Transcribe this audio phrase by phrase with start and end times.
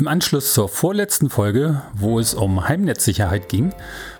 [0.00, 3.74] Im Anschluss zur vorletzten Folge, wo es um Heimnetzsicherheit ging,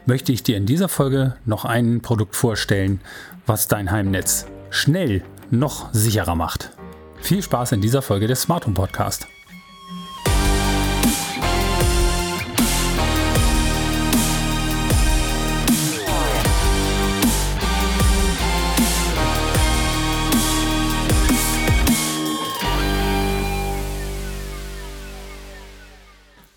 [0.05, 3.01] möchte ich dir in dieser Folge noch ein Produkt vorstellen,
[3.47, 6.73] was dein Heimnetz schnell noch sicherer macht.
[7.23, 9.27] Viel Spaß in dieser Folge des Smart Home Podcast.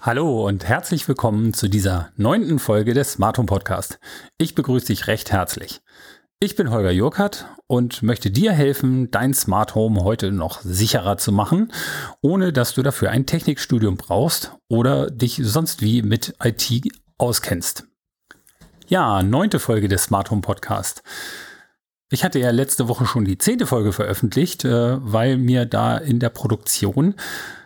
[0.06, 4.00] Hallo und herzlich willkommen zu dieser neunten Folge des Smart Home Podcast.
[4.38, 5.80] Ich begrüße dich recht herzlich.
[6.41, 11.32] Ich bin Holger Jurkert und möchte dir helfen, dein Smart Home heute noch sicherer zu
[11.32, 11.72] machen,
[12.20, 16.70] ohne dass du dafür ein Technikstudium brauchst oder dich sonst wie mit IT
[17.18, 17.85] auskennst.
[18.90, 21.02] Ja, neunte Folge des Smart Home Podcast.
[22.10, 26.20] Ich hatte ja letzte Woche schon die zehnte Folge veröffentlicht, äh, weil mir da in
[26.20, 27.16] der Produktion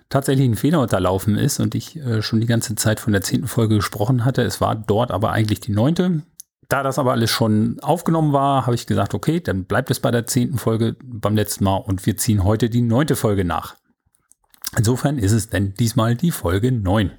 [0.09, 3.47] tatsächlich ein Fehler unterlaufen ist und ich äh, schon die ganze Zeit von der zehnten
[3.47, 4.41] Folge gesprochen hatte.
[4.43, 6.22] Es war dort aber eigentlich die neunte.
[6.69, 10.11] Da das aber alles schon aufgenommen war, habe ich gesagt, okay, dann bleibt es bei
[10.11, 13.75] der zehnten Folge beim letzten Mal und wir ziehen heute die neunte Folge nach.
[14.78, 17.11] Insofern ist es denn diesmal die Folge 9.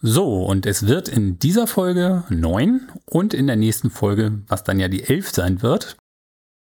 [0.00, 4.80] So, und es wird in dieser Folge 9 und in der nächsten Folge, was dann
[4.80, 5.96] ja die 11 sein wird,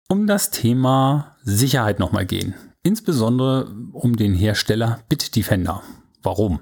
[0.08, 5.82] um das Thema Sicherheit nochmal gehen insbesondere um den Hersteller Bitdefender.
[6.22, 6.60] Warum?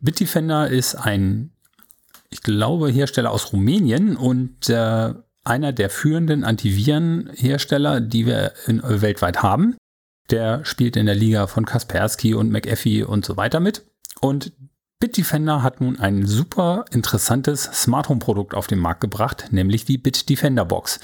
[0.00, 1.52] Bitdefender ist ein,
[2.28, 9.00] ich glaube, Hersteller aus Rumänien und äh, einer der führenden Antivirenhersteller, die wir in, äh,
[9.00, 9.76] weltweit haben.
[10.30, 13.86] Der spielt in der Liga von Kaspersky und McAfee und so weiter mit.
[14.20, 14.52] Und
[14.98, 19.98] Bitdefender hat nun ein super interessantes Smart Home Produkt auf den Markt gebracht, nämlich die
[19.98, 21.00] Bitdefender Box.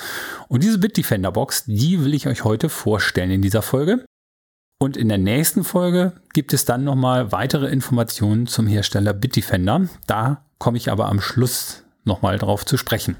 [0.48, 4.04] Und diese Bitdefender Box, die will ich euch heute vorstellen in dieser Folge.
[4.82, 9.88] Und in der nächsten Folge gibt es dann nochmal weitere Informationen zum Hersteller Bitdefender.
[10.08, 13.16] Da komme ich aber am Schluss nochmal drauf zu sprechen.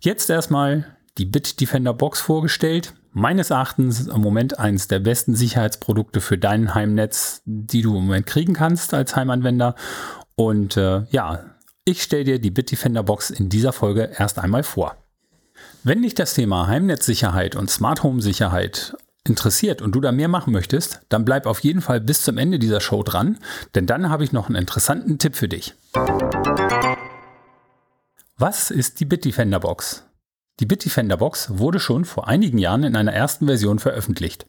[0.00, 0.86] Jetzt erstmal
[1.18, 2.94] die Bitdefender Box vorgestellt.
[3.12, 8.24] Meines Erachtens im Moment eines der besten Sicherheitsprodukte für dein Heimnetz, die du im Moment
[8.24, 9.74] kriegen kannst als Heimanwender.
[10.36, 11.40] Und äh, ja,
[11.84, 14.96] ich stelle dir die Bitdefender Box in dieser Folge erst einmal vor.
[15.84, 18.96] Wenn dich das Thema Heimnetzsicherheit und Smart Home Sicherheit
[19.26, 22.58] interessiert und du da mehr machen möchtest, dann bleib auf jeden Fall bis zum Ende
[22.58, 23.38] dieser Show dran,
[23.74, 25.74] denn dann habe ich noch einen interessanten Tipp für dich.
[28.36, 30.04] Was ist die Bitdefender Box?
[30.60, 34.46] Die Bitdefender Box wurde schon vor einigen Jahren in einer ersten Version veröffentlicht.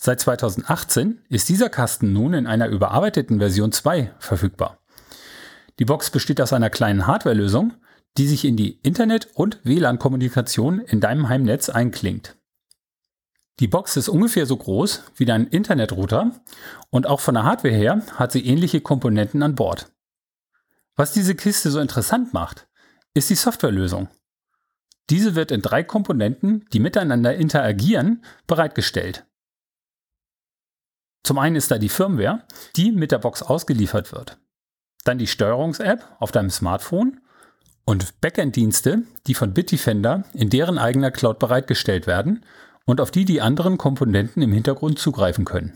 [0.00, 4.78] Seit 2018 ist dieser Kasten nun in einer überarbeiteten Version 2 verfügbar.
[5.78, 7.74] Die Box besteht aus einer kleinen Hardwarelösung,
[8.16, 12.36] die sich in die Internet- und WLAN-Kommunikation in deinem Heimnetz einklingt.
[13.60, 16.32] Die Box ist ungefähr so groß wie dein Internetrouter
[16.90, 19.92] und auch von der Hardware her hat sie ähnliche Komponenten an Bord.
[20.96, 22.66] Was diese Kiste so interessant macht,
[23.14, 24.08] ist die Softwarelösung.
[25.10, 29.24] Diese wird in drei Komponenten, die miteinander interagieren, bereitgestellt.
[31.22, 32.44] Zum einen ist da die Firmware,
[32.76, 34.38] die mit der Box ausgeliefert wird.
[35.04, 37.20] Dann die Steuerungs-App auf deinem Smartphone
[37.84, 42.44] und Backend-Dienste, die von Bitdefender in deren eigener Cloud bereitgestellt werden
[42.86, 45.72] und auf die die anderen Komponenten im Hintergrund zugreifen können.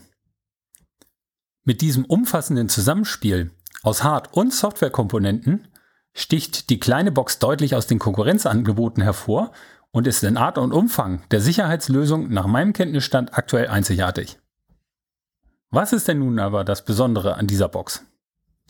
[1.63, 3.51] Mit diesem umfassenden Zusammenspiel
[3.83, 5.67] aus Hard- und Softwarekomponenten
[6.13, 9.51] sticht die kleine Box deutlich aus den Konkurrenzangeboten hervor
[9.91, 14.39] und ist in Art und Umfang der Sicherheitslösung nach meinem Kenntnisstand aktuell einzigartig.
[15.71, 18.03] Was ist denn nun aber das Besondere an dieser Box?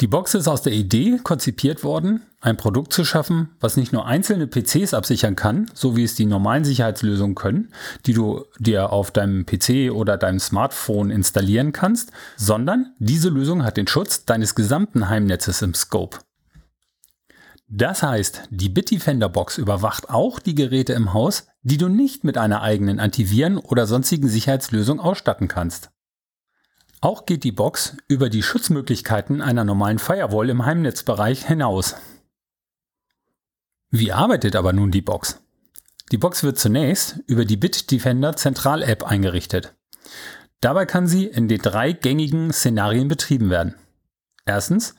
[0.01, 4.05] Die Box ist aus der Idee konzipiert worden, ein Produkt zu schaffen, was nicht nur
[4.05, 7.73] einzelne PCs absichern kann, so wie es die normalen Sicherheitslösungen können,
[8.05, 13.75] die du dir auf deinem PC oder deinem Smartphone installieren kannst, sondern diese Lösung hat
[13.75, 16.19] den Schutz deines gesamten Heimnetzes im Scope.
[17.67, 22.37] Das heißt, die Bitdefender Box überwacht auch die Geräte im Haus, die du nicht mit
[22.37, 25.91] einer eigenen Antiviren oder sonstigen Sicherheitslösung ausstatten kannst.
[27.01, 31.95] Auch geht die Box über die Schutzmöglichkeiten einer normalen Firewall im Heimnetzbereich hinaus.
[33.89, 35.41] Wie arbeitet aber nun die Box?
[36.11, 39.75] Die Box wird zunächst über die Bitdefender Zentral-App eingerichtet.
[40.59, 43.75] Dabei kann sie in den drei gängigen Szenarien betrieben werden.
[44.45, 44.95] Erstens,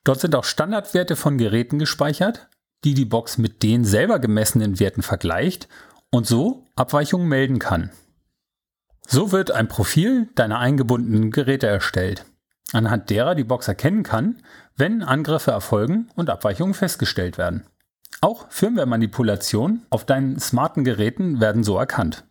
[0.03, 2.47] Dort sind auch Standardwerte von Geräten gespeichert,
[2.83, 5.68] die die Box mit den selber gemessenen Werten vergleicht
[6.12, 7.91] und so Abweichungen melden kann.
[9.07, 12.25] So wird ein Profil deiner eingebundenen Geräte erstellt,
[12.71, 14.42] anhand derer die Box erkennen kann,
[14.75, 17.65] wenn Angriffe erfolgen und Abweichungen festgestellt werden.
[18.21, 22.24] Auch Firmware-Manipulationen auf deinen smarten Geräten werden so erkannt.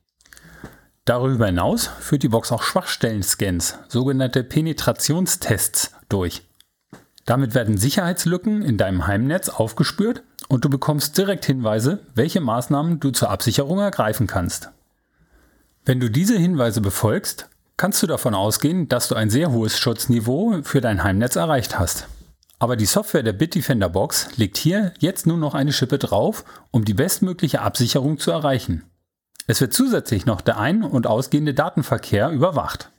[1.08, 6.42] Darüber hinaus führt die Box auch Schwachstellen-Scans, sogenannte Penetrationstests, durch.
[7.24, 13.10] Damit werden Sicherheitslücken in deinem Heimnetz aufgespürt und du bekommst direkt Hinweise, welche Maßnahmen du
[13.10, 14.68] zur Absicherung ergreifen kannst.
[15.86, 20.60] Wenn du diese Hinweise befolgst, kannst du davon ausgehen, dass du ein sehr hohes Schutzniveau
[20.62, 22.06] für dein Heimnetz erreicht hast.
[22.58, 26.84] Aber die Software der Bitdefender Box legt hier jetzt nur noch eine Schippe drauf, um
[26.84, 28.84] die bestmögliche Absicherung zu erreichen.
[29.50, 32.90] Es wird zusätzlich noch der ein- und ausgehende Datenverkehr überwacht.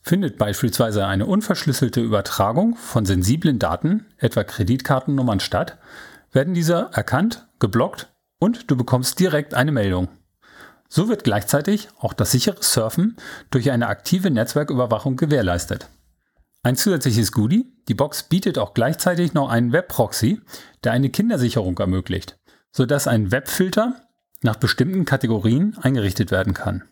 [0.00, 5.78] Findet beispielsweise eine unverschlüsselte Übertragung von sensiblen Daten, etwa Kreditkartennummern statt,
[6.32, 10.08] werden diese erkannt, geblockt und du bekommst direkt eine Meldung.
[10.88, 13.16] So wird gleichzeitig auch das sichere Surfen
[13.50, 15.88] durch eine aktive Netzwerküberwachung gewährleistet.
[16.64, 20.40] Ein zusätzliches Goodie, die Box bietet auch gleichzeitig noch einen Webproxy,
[20.82, 22.36] der eine Kindersicherung ermöglicht,
[22.72, 24.00] sodass ein Webfilter
[24.42, 26.84] nach bestimmten Kategorien eingerichtet werden kann.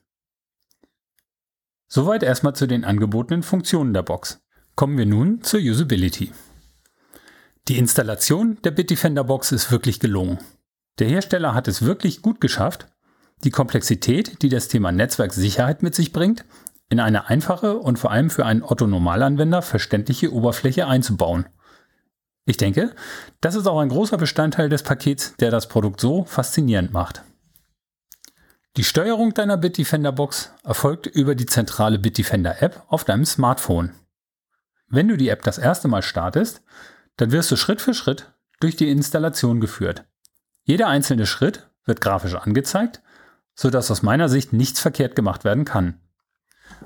[1.88, 4.40] Soweit erstmal zu den angebotenen Funktionen der Box.
[4.76, 6.32] Kommen wir nun zur Usability.
[7.68, 10.38] Die Installation der Bitdefender Box ist wirklich gelungen.
[10.98, 12.86] Der Hersteller hat es wirklich gut geschafft,
[13.44, 16.44] die Komplexität, die das Thema Netzwerksicherheit mit sich bringt,
[16.90, 21.46] in eine einfache und vor allem für einen Otto-Normalanwender verständliche Oberfläche einzubauen.
[22.44, 22.94] Ich denke,
[23.40, 27.22] das ist auch ein großer Bestandteil des Pakets, der das Produkt so faszinierend macht.
[28.76, 33.92] Die Steuerung deiner Bitdefender Box erfolgt über die zentrale Bitdefender App auf deinem Smartphone.
[34.88, 36.62] Wenn du die App das erste Mal startest,
[37.16, 40.04] dann wirst du Schritt für Schritt durch die Installation geführt.
[40.64, 43.02] Jeder einzelne Schritt wird grafisch angezeigt
[43.60, 46.00] sodass aus meiner Sicht nichts verkehrt gemacht werden kann.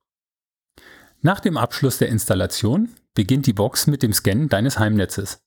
[1.23, 5.40] Nach dem Abschluss der Installation beginnt die Box mit dem Scannen deines Heimnetzes.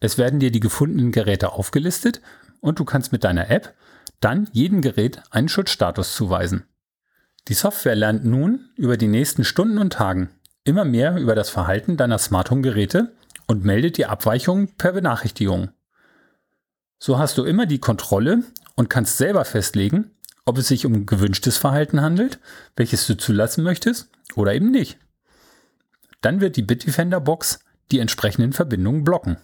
[0.00, 2.20] Es werden dir die gefundenen Geräte aufgelistet
[2.60, 3.74] und du kannst mit deiner App
[4.20, 6.64] dann jedem Gerät einen Schutzstatus zuweisen.
[7.48, 10.30] Die Software lernt nun über die nächsten Stunden und Tagen
[10.64, 13.12] immer mehr über das Verhalten deiner Smart Home Geräte
[13.46, 15.70] und meldet die Abweichungen per Benachrichtigung.
[16.98, 18.44] So hast du immer die Kontrolle
[18.76, 20.10] und kannst selber festlegen,
[20.44, 22.38] ob es sich um gewünschtes Verhalten handelt,
[22.76, 24.98] welches du zulassen möchtest oder eben nicht.
[26.20, 29.38] Dann wird die Bitdefender Box die entsprechenden Verbindungen blocken.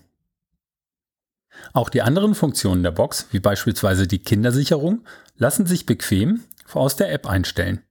[1.73, 5.05] Auch die anderen Funktionen der Box, wie beispielsweise die Kindersicherung,
[5.37, 7.83] lassen sich bequem aus der App einstellen.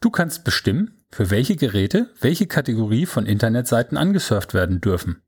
[0.00, 5.22] Du kannst bestimmen, für welche Geräte welche Kategorie von Internetseiten angesurft werden dürfen.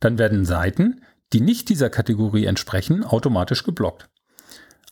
[0.00, 1.00] Dann werden Seiten,
[1.32, 4.08] die nicht dieser Kategorie entsprechen, automatisch geblockt.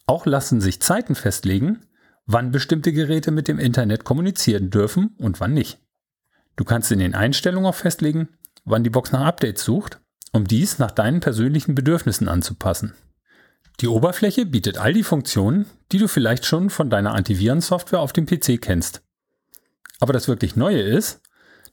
[0.06, 1.86] Auch lassen sich Zeiten festlegen,
[2.26, 5.78] wann bestimmte Geräte mit dem Internet kommunizieren dürfen und wann nicht.
[6.56, 8.28] Du kannst in den Einstellungen auch festlegen,
[8.64, 10.00] wann die Box nach Updates sucht,
[10.32, 12.94] um dies nach deinen persönlichen Bedürfnissen anzupassen.
[13.80, 18.26] Die Oberfläche bietet all die Funktionen, die du vielleicht schon von deiner Antivirensoftware auf dem
[18.26, 19.02] PC kennst.
[20.00, 21.20] Aber das wirklich Neue ist,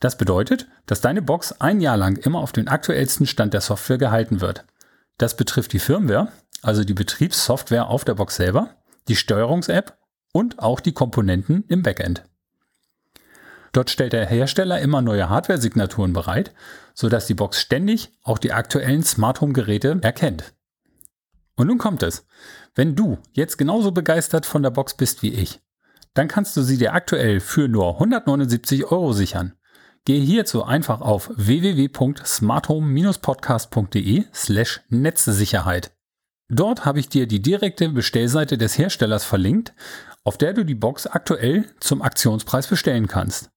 [0.00, 3.98] Das bedeutet, dass deine Box ein Jahr lang immer auf den aktuellsten Stand der Software
[3.98, 4.64] gehalten wird.
[5.18, 6.28] Das betrifft die Firmware,
[6.62, 8.76] also die Betriebssoftware auf der Box selber,
[9.08, 9.96] die Steuerungs-App
[10.32, 12.24] und auch die Komponenten im Backend.
[13.74, 16.54] Dort stellt der Hersteller immer neue Hardware-Signaturen bereit,
[16.94, 20.54] sodass die Box ständig auch die aktuellen Smart Home Geräte erkennt.
[21.56, 22.24] Und nun kommt es.
[22.76, 25.60] Wenn du jetzt genauso begeistert von der Box bist wie ich,
[26.14, 29.54] dann kannst du sie dir aktuell für nur 179 Euro sichern.
[30.04, 35.90] Gehe hierzu einfach auf www.smarthome-podcast.de slash Netzsicherheit.
[36.48, 39.74] Dort habe ich dir die direkte Bestellseite des Herstellers verlinkt,
[40.22, 43.50] auf der du die Box aktuell zum Aktionspreis bestellen kannst.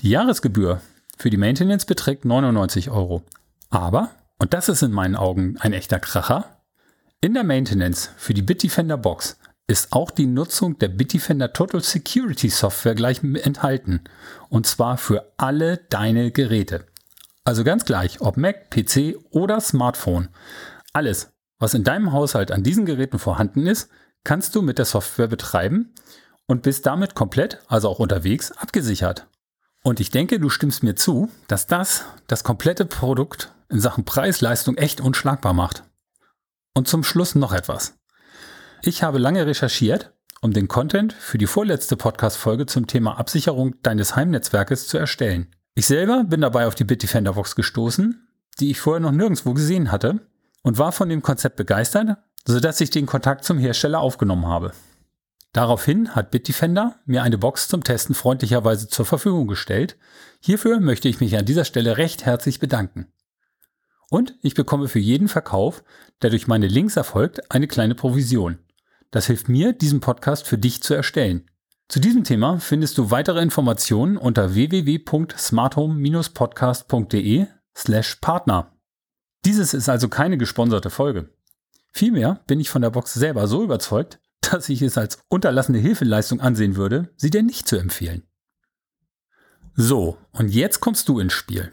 [0.00, 0.80] Die Jahresgebühr
[1.16, 3.22] für die Maintenance beträgt 99 Euro.
[3.70, 6.54] Aber, und das ist in meinen Augen ein echter Kracher,
[7.20, 12.50] in der Maintenance für die Bitdefender Box ist auch die Nutzung der Bitdefender Total Security
[12.50, 14.02] Software gleich enthalten.
[14.50, 16.84] Und zwar für alle deine Geräte.
[17.44, 20.28] Also ganz gleich, ob Mac, PC oder Smartphone.
[20.92, 23.88] Alles, was in deinem Haushalt an diesen Geräten vorhanden ist,
[24.22, 25.94] kannst du mit der Software betreiben
[26.46, 29.26] und bist damit komplett, also auch unterwegs, abgesichert.
[29.86, 34.78] Und ich denke, du stimmst mir zu, dass das das komplette Produkt in Sachen Preis-Leistung
[34.78, 35.84] echt unschlagbar macht.
[36.72, 37.94] Und zum Schluss noch etwas.
[38.82, 44.16] Ich habe lange recherchiert, um den Content für die vorletzte Podcast-Folge zum Thema Absicherung deines
[44.16, 45.54] Heimnetzwerkes zu erstellen.
[45.74, 48.26] Ich selber bin dabei auf die Bitdefender Box gestoßen,
[48.60, 50.20] die ich vorher noch nirgendwo gesehen hatte
[50.62, 54.72] und war von dem Konzept begeistert, sodass ich den Kontakt zum Hersteller aufgenommen habe.
[55.54, 59.96] Daraufhin hat Bitdefender mir eine Box zum Testen freundlicherweise zur Verfügung gestellt.
[60.40, 63.06] Hierfür möchte ich mich an dieser Stelle recht herzlich bedanken.
[64.10, 65.84] Und ich bekomme für jeden Verkauf,
[66.22, 68.58] der durch meine Links erfolgt, eine kleine Provision.
[69.12, 71.48] Das hilft mir, diesen Podcast für dich zu erstellen.
[71.88, 77.46] Zu diesem Thema findest du weitere Informationen unter www.smarthome-podcast.de
[77.76, 78.72] slash Partner.
[79.44, 81.30] Dieses ist also keine gesponserte Folge.
[81.92, 84.18] Vielmehr bin ich von der Box selber so überzeugt,
[84.52, 88.22] dass ich es als unterlassene Hilfeleistung ansehen würde, sie dir nicht zu empfehlen.
[89.74, 91.72] So, und jetzt kommst du ins Spiel.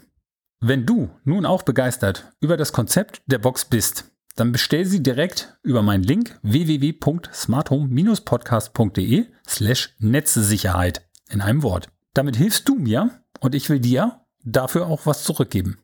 [0.60, 5.58] Wenn du nun auch begeistert über das Konzept der Box bist, dann bestell sie direkt
[5.62, 11.88] über meinen Link www.smarthome-podcast.de slash Netzsicherheit in einem Wort.
[12.14, 15.78] Damit hilfst du mir und ich will dir dafür auch was zurückgeben.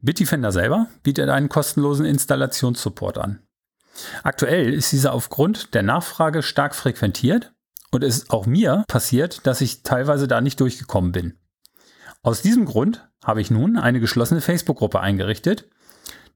[0.00, 3.40] Bitdefender selber bietet einen kostenlosen Installationssupport an.
[4.22, 7.52] Aktuell ist dieser aufgrund der Nachfrage stark frequentiert
[7.90, 11.38] und es ist auch mir passiert, dass ich teilweise da nicht durchgekommen bin.
[12.22, 15.68] Aus diesem Grund habe ich nun eine geschlossene Facebook-Gruppe eingerichtet,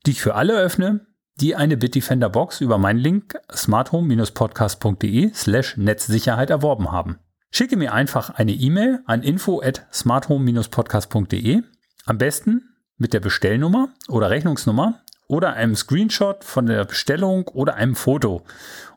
[0.07, 1.07] die ich für alle öffne,
[1.41, 7.19] die eine Bitdefender Box über meinen Link smarthome-podcast.de slash Netzsicherheit erworben haben.
[7.51, 11.63] Schicke mir einfach eine E-Mail an info at smarthome-podcast.de,
[12.07, 15.01] am besten mit der Bestellnummer oder Rechnungsnummer
[15.31, 18.43] oder einem Screenshot von der Bestellung oder einem Foto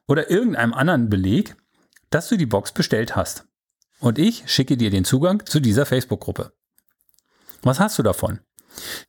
[0.08, 1.56] oder irgendeinem anderen Beleg,
[2.10, 3.46] dass du die Box bestellt hast.
[4.00, 6.52] Und ich schicke dir den Zugang zu dieser Facebook-Gruppe.
[7.62, 8.40] Was hast du davon?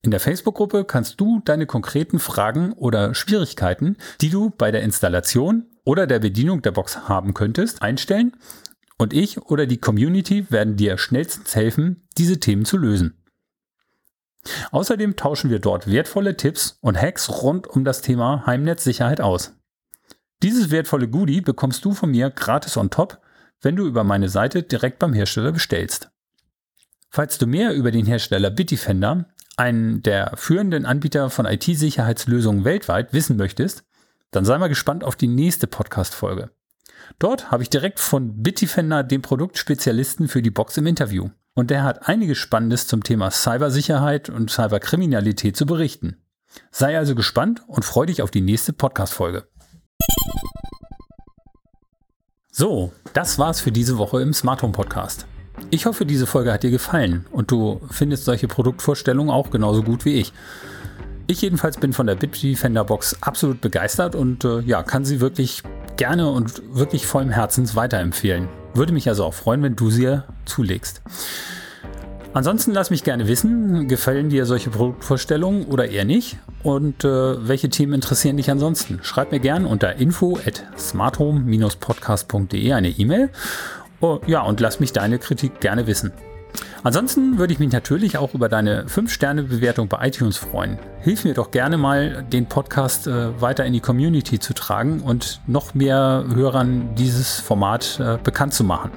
[0.03, 5.71] In der Facebook-Gruppe kannst du deine konkreten Fragen oder Schwierigkeiten, die du bei der Installation
[5.85, 8.37] oder der Bedienung der Box haben könntest, einstellen
[8.99, 13.24] und ich oder die Community werden dir schnellstens helfen, diese Themen zu lösen.
[14.71, 19.57] Außerdem tauschen wir dort wertvolle Tipps und Hacks rund um das Thema Heimnetzsicherheit aus.
[20.43, 23.21] Dieses wertvolle Goodie bekommst du von mir gratis on top,
[23.63, 26.11] wenn du über meine Seite direkt beim Hersteller bestellst.
[27.11, 33.37] Falls du mehr über den Hersteller Bitdefender, einen der führenden Anbieter von IT-Sicherheitslösungen weltweit, wissen
[33.37, 33.85] möchtest,
[34.33, 36.51] dann sei mal gespannt auf die nächste Podcast-Folge.
[37.19, 41.31] Dort habe ich direkt von Bitdefender den Produktspezialisten für die Box im Interview.
[41.55, 46.17] Und der hat einiges Spannendes zum Thema Cybersicherheit und Cyberkriminalität zu berichten.
[46.73, 49.47] Sei also gespannt und freu dich auf die nächste Podcast-Folge.
[52.51, 55.27] So, das war's für diese Woche im Smart Home Podcast.
[55.71, 60.05] Ich hoffe, diese Folge hat dir gefallen und du findest solche Produktvorstellungen auch genauso gut
[60.05, 60.33] wie ich.
[61.29, 65.63] Ich jedenfalls bin von der Bitdefender Box absolut begeistert und äh, ja, kann sie wirklich
[65.97, 68.49] gerne und wirklich vollem Herzens weiterempfehlen.
[68.75, 71.01] Würde mich also auch freuen, wenn du sie zulegst.
[72.33, 76.39] Ansonsten lass mich gerne wissen, gefallen dir solche Produktvorstellungen oder eher nicht?
[76.65, 78.99] Und äh, welche Themen interessieren dich ansonsten?
[79.03, 83.31] Schreib mir gerne unter info at smarthome-podcast.de eine E-Mail.
[84.01, 86.11] Oh, ja, und lass mich deine Kritik gerne wissen.
[86.83, 90.79] Ansonsten würde ich mich natürlich auch über deine 5-Sterne-Bewertung bei iTunes freuen.
[91.01, 95.41] Hilf mir doch gerne mal, den Podcast äh, weiter in die Community zu tragen und
[95.47, 98.91] noch mehr Hörern dieses Format äh, bekannt zu machen.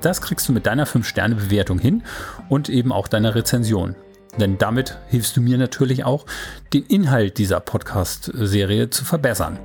[0.00, 2.02] Das kriegst du mit deiner 5-Sterne-Bewertung hin
[2.48, 3.96] und eben auch deiner Rezension.
[4.38, 6.24] Denn damit hilfst du mir natürlich auch,
[6.72, 9.58] den Inhalt dieser Podcast-Serie zu verbessern.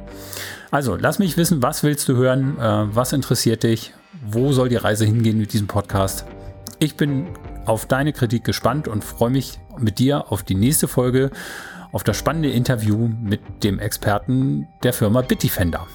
[0.71, 3.93] Also, lass mich wissen, was willst du hören, äh, was interessiert dich,
[4.25, 6.25] wo soll die Reise hingehen mit diesem Podcast.
[6.79, 7.27] Ich bin
[7.65, 11.31] auf deine Kritik gespannt und freue mich mit dir auf die nächste Folge,
[11.91, 15.87] auf das spannende Interview mit dem Experten der Firma Bitdefender.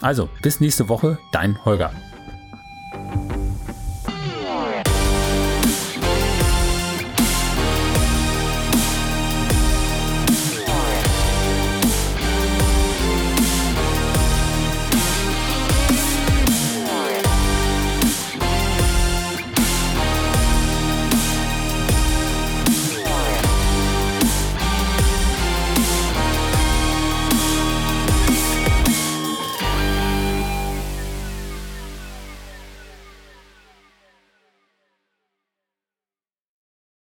[0.00, 1.92] Also, bis nächste Woche, dein Holger.